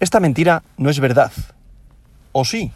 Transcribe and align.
Esta 0.00 0.18
mentira 0.18 0.64
no 0.76 0.90
es 0.90 0.98
verdad. 0.98 1.30
¿O 2.32 2.44
sí? 2.44 2.72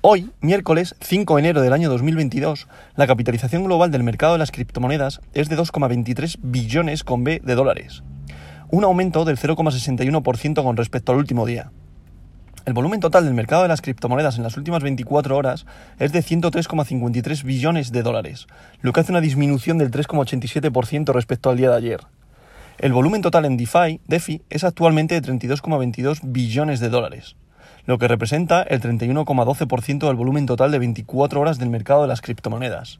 Hoy, 0.00 0.30
miércoles 0.40 0.96
5 1.00 1.36
de 1.36 1.40
enero 1.40 1.62
del 1.62 1.72
año 1.72 1.88
2022, 1.88 2.66
la 2.96 3.06
capitalización 3.06 3.62
global 3.62 3.92
del 3.92 4.02
mercado 4.02 4.32
de 4.32 4.40
las 4.40 4.50
criptomonedas 4.50 5.20
es 5.32 5.48
de 5.48 5.56
2,23 5.56 6.38
billones 6.42 7.04
con 7.04 7.22
B 7.22 7.40
de 7.44 7.54
dólares, 7.54 8.02
un 8.68 8.82
aumento 8.82 9.24
del 9.24 9.38
0,61% 9.38 10.64
con 10.64 10.76
respecto 10.76 11.12
al 11.12 11.18
último 11.18 11.46
día. 11.46 11.70
El 12.66 12.72
volumen 12.72 12.98
total 12.98 13.26
del 13.26 13.34
mercado 13.34 13.62
de 13.62 13.68
las 13.68 13.80
criptomonedas 13.80 14.36
en 14.36 14.42
las 14.42 14.56
últimas 14.56 14.82
24 14.82 15.36
horas 15.36 15.66
es 16.00 16.10
de 16.10 16.20
103,53 16.20 17.44
billones 17.44 17.92
de 17.92 18.02
dólares, 18.02 18.48
lo 18.80 18.92
que 18.92 19.00
hace 19.00 19.12
una 19.12 19.20
disminución 19.20 19.78
del 19.78 19.92
3,87% 19.92 21.12
respecto 21.12 21.48
al 21.48 21.58
día 21.58 21.70
de 21.70 21.76
ayer. 21.76 22.00
El 22.80 22.94
volumen 22.94 23.20
total 23.20 23.44
en 23.44 23.58
DeFi, 23.58 24.00
DeFi 24.06 24.40
es 24.48 24.64
actualmente 24.64 25.20
de 25.20 25.30
32,22 25.30 26.20
billones 26.22 26.80
de 26.80 26.88
dólares, 26.88 27.36
lo 27.84 27.98
que 27.98 28.08
representa 28.08 28.62
el 28.62 28.80
31,12% 28.80 30.06
del 30.06 30.16
volumen 30.16 30.46
total 30.46 30.70
de 30.70 30.78
24 30.78 31.42
horas 31.42 31.58
del 31.58 31.68
mercado 31.68 32.00
de 32.00 32.08
las 32.08 32.22
criptomonedas. 32.22 32.98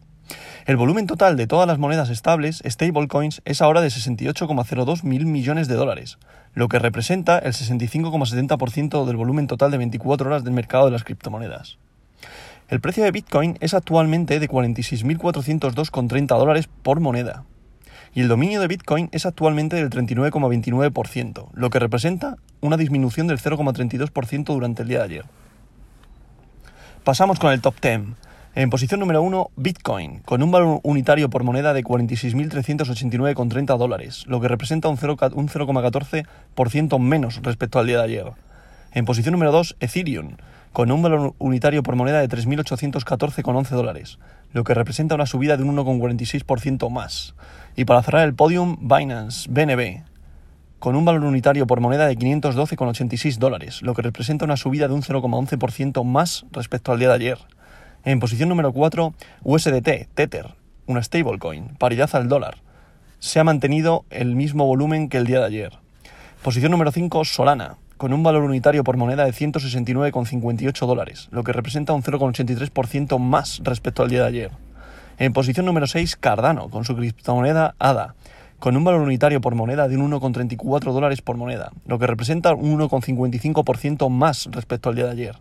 El 0.67 0.77
volumen 0.77 1.07
total 1.07 1.39
de 1.39 1.47
todas 1.47 1.67
las 1.67 1.79
monedas 1.79 2.11
estables, 2.11 2.63
stablecoins, 2.63 3.41
es 3.47 3.63
ahora 3.63 3.81
de 3.81 3.89
68,02 3.89 5.03
mil 5.03 5.25
millones 5.25 5.67
de 5.67 5.77
dólares, 5.77 6.19
lo 6.53 6.69
que 6.69 6.79
representa 6.79 7.39
el 7.39 7.55
65,70% 7.55 9.07
del 9.07 9.17
volumen 9.17 9.47
total 9.47 9.71
de 9.71 9.79
24 9.79 10.29
horas 10.29 10.45
del 10.45 10.53
mercado 10.53 10.85
de 10.85 10.91
las 10.91 11.05
criptomonedas. 11.05 11.79
El 12.69 12.83
precio 12.83 13.03
de 13.03 13.13
Bitcoin 13.13 13.57
es 13.61 13.73
actualmente 13.73 14.41
de 14.41 14.49
46.402,30 14.49 16.27
dólares 16.39 16.69
por 16.83 17.01
moneda, 17.01 17.45
y 18.15 18.21
el 18.21 18.29
dominio 18.29 18.61
de 18.61 18.69
Bitcoin 18.69 19.09
es 19.13 19.27
actualmente 19.27 19.77
del 19.77 19.91
39,29%, 19.91 21.49
lo 21.53 21.71
que 21.71 21.79
representa 21.79 22.37
una 22.61 22.77
disminución 22.77 23.27
del 23.27 23.39
0,32% 23.39 24.45
durante 24.47 24.83
el 24.83 24.89
día 24.89 24.99
de 24.99 25.05
ayer. 25.05 25.25
Pasamos 27.05 27.39
con 27.39 27.53
el 27.53 27.61
top 27.61 27.75
10. 27.81 28.01
En 28.57 28.69
posición 28.69 28.99
número 28.99 29.23
1, 29.23 29.51
Bitcoin, 29.55 30.23
con 30.25 30.43
un 30.43 30.51
valor 30.51 30.81
unitario 30.83 31.31
por 31.31 31.45
moneda 31.45 31.73
de 31.73 31.85
46.389,30 31.85 33.79
dólares, 33.79 34.25
lo 34.27 34.41
que 34.41 34.49
representa 34.49 34.89
un 34.89 34.97
0,14% 34.97 36.99
menos 36.99 37.41
respecto 37.45 37.79
al 37.79 37.87
día 37.87 37.99
de 37.99 38.05
ayer. 38.05 38.33
En 38.93 39.05
posición 39.05 39.33
número 39.33 39.53
2, 39.53 39.77
Ethereum, 39.79 40.37
con 40.73 40.91
un 40.91 41.01
valor 41.01 41.35
unitario 41.39 41.85
por 41.85 41.95
moneda 41.95 42.21
de 42.21 42.29
3.814,11 42.29 43.69
dólares, 43.69 44.19
lo 44.53 44.65
que 44.65 44.75
representa 44.75 45.15
una 45.15 45.27
subida 45.27 45.57
de 45.57 45.63
un 45.63 45.77
1,46% 45.77 46.91
más. 46.91 47.37
Y 47.77 47.85
para 47.85 48.03
cerrar 48.03 48.27
el 48.27 48.35
podium, 48.35 48.79
Binance, 48.81 49.49
BNB, 49.49 50.03
con 50.81 50.97
un 50.97 51.05
valor 51.05 51.23
unitario 51.25 51.69
por 51.69 51.81
moneda 51.81 52.09
de 52.09 52.17
512,86 52.19 53.39
dólares, 53.39 53.83
lo 53.83 53.95
que 53.95 54.03
representa 54.03 54.45
una 54.45 54.57
subida 54.57 54.89
de 54.89 54.95
un 54.95 55.03
0,11% 55.03 56.03
más 56.05 56.45
respecto 56.51 56.91
al 56.91 56.99
día 56.99 57.09
de 57.09 57.15
ayer. 57.15 57.39
En 58.05 58.19
posición 58.19 58.49
número 58.49 58.73
4, 58.73 59.15
USDT, 59.45 60.09
Tether, 60.15 60.55
una 60.87 61.03
stablecoin, 61.03 61.77
paridad 61.79 62.11
al 62.15 62.29
dólar. 62.29 62.57
Se 63.21 63.39
ha 63.39 63.45
mantenido 63.45 64.05
el 64.11 64.35
mismo 64.35 64.67
volumen 64.67 65.09
que 65.09 65.19
el 65.19 65.27
día 65.27 65.39
de 65.39 65.47
ayer. 65.47 65.79
Posición 66.43 66.73
número 66.73 66.91
5, 66.91 67.25
Solana, 67.25 67.77
con 68.01 68.15
un 68.15 68.23
valor 68.23 68.45
unitario 68.45 68.83
por 68.83 68.97
moneda 68.97 69.27
de 69.27 69.31
169,58 69.31 70.87
dólares, 70.87 71.29
lo 71.33 71.45
que 71.45 71.53
representa 71.53 71.93
un 71.93 72.03
0,83% 72.03 73.19
más 73.19 73.61
respecto 73.63 74.03
al 74.03 74.09
día 74.09 74.23
de 74.23 74.27
ayer. 74.27 74.51
En 75.19 75.35
posición 75.35 75.67
número 75.67 75.87
6, 75.87 76.17
Cardano, 76.17 76.71
con 76.71 76.87
su 76.87 76.97
criptomoneda 76.97 77.75
ADA, 77.79 78.15
con 78.59 78.75
un 78.79 78.85
valor 78.85 79.03
unitario 79.03 79.43
por 79.43 79.55
moneda 79.55 79.87
de 79.87 79.99
un 79.99 80.11
1,34 80.11 80.95
dólares 80.95 81.21
por 81.21 81.37
moneda, 81.37 81.73
lo 81.85 81.99
que 81.99 82.07
representa 82.07 82.55
un 82.55 82.79
1,55% 82.81 84.09
más 84.09 84.49
respecto 84.51 84.89
al 84.89 84.95
día 84.95 85.05
de 85.05 85.11
ayer. 85.11 85.37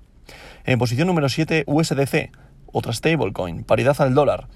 En 0.66 0.80
posición 0.80 1.08
número 1.08 1.30
7, 1.30 1.64
USDC, 1.66 2.30
otra 2.74 2.92
stablecoin, 2.92 3.64
paridad 3.64 3.96
al 4.02 4.14
dólar, 4.14 4.48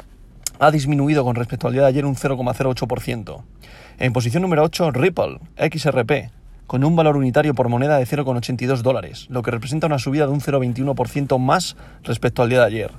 ha 0.60 0.72
disminuido 0.72 1.24
con 1.24 1.36
respecto 1.36 1.68
al 1.68 1.74
día 1.74 1.84
de 1.84 1.88
ayer 1.88 2.06
un 2.06 2.18
0,08%. 2.18 3.44
En 4.00 4.12
posición 4.12 4.42
número 4.42 4.64
8, 4.64 4.92
Ripple, 4.92 5.40
XRP, 5.56 6.43
con 6.68 6.84
un 6.84 6.96
valor 6.96 7.18
unitario 7.18 7.54
por 7.54 7.70
moneda 7.70 7.98
de 7.98 8.06
0,82 8.06 8.82
dólares, 8.82 9.28
lo 9.30 9.42
que 9.42 9.52
representa 9.52 9.88
una 9.88 10.00
subida 10.00 10.26
de 10.26 10.32
un 10.32 10.42
0,21% 10.42 11.38
más 11.40 11.76
respecto 12.04 12.42
al 12.42 12.50
día 12.50 12.60
de 12.60 12.66
ayer. 12.66 12.92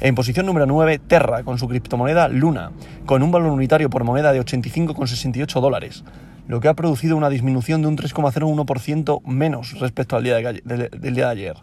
En 0.00 0.14
posición 0.14 0.46
número 0.46 0.66
9, 0.66 0.98
Terra, 0.98 1.44
con 1.44 1.58
su 1.58 1.68
criptomoneda 1.68 2.28
Luna, 2.28 2.72
con 3.06 3.22
un 3.22 3.30
valor 3.30 3.52
unitario 3.52 3.90
por 3.90 4.04
moneda 4.04 4.32
de 4.32 4.40
85,68 4.40 5.60
dólares, 5.60 6.04
lo 6.48 6.60
que 6.60 6.68
ha 6.68 6.74
producido 6.74 7.16
una 7.16 7.28
disminución 7.28 7.82
de 7.82 7.88
un 7.88 7.96
3,01% 7.96 9.22
menos 9.24 9.78
respecto 9.78 10.16
al 10.16 10.24
día 10.24 10.36
del 10.36 11.14
día 11.14 11.26
de 11.26 11.32
ayer. 11.32 11.56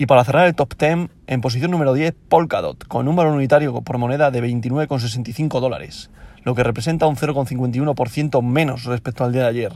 Y 0.00 0.06
para 0.06 0.24
cerrar 0.24 0.46
el 0.46 0.54
top 0.54 0.74
10, 0.78 1.10
en 1.26 1.40
posición 1.42 1.70
número 1.70 1.92
10, 1.92 2.14
Polkadot, 2.28 2.86
con 2.88 3.06
un 3.06 3.16
valor 3.16 3.34
unitario 3.34 3.82
por 3.82 3.98
moneda 3.98 4.30
de 4.30 4.42
29,65 4.42 5.60
dólares, 5.60 6.10
lo 6.42 6.54
que 6.54 6.64
representa 6.64 7.06
un 7.06 7.16
0,51% 7.16 8.42
menos 8.42 8.84
respecto 8.84 9.24
al 9.24 9.32
día 9.32 9.42
de 9.42 9.48
ayer. 9.48 9.72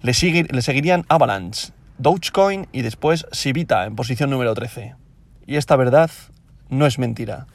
Le, 0.00 0.12
seguirían 0.14 1.04
Avalanche, 1.08 1.72
Dogecoin 1.98 2.66
y 2.72 2.82
después 2.82 3.26
Sivita 3.32 3.84
en 3.84 3.96
posición 3.96 4.30
número 4.30 4.54
13. 4.54 4.94
Y 5.46 5.56
esta 5.56 5.76
verdad 5.76 6.10
no 6.68 6.86
es 6.86 6.98
mentira. 6.98 7.46